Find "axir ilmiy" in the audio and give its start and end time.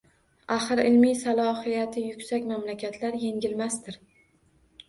0.53-1.13